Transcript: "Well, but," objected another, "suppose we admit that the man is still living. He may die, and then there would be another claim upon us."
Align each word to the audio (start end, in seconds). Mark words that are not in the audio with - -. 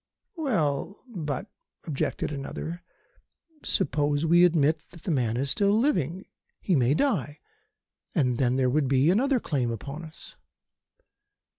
"Well, 0.35 0.97
but," 1.07 1.45
objected 1.83 2.31
another, 2.31 2.81
"suppose 3.61 4.25
we 4.25 4.45
admit 4.45 4.81
that 4.89 5.03
the 5.03 5.11
man 5.11 5.37
is 5.37 5.51
still 5.51 5.77
living. 5.77 6.25
He 6.59 6.75
may 6.75 6.95
die, 6.95 7.39
and 8.15 8.39
then 8.39 8.55
there 8.55 8.67
would 8.71 8.87
be 8.87 9.11
another 9.11 9.39
claim 9.39 9.69
upon 9.69 10.03
us." 10.03 10.35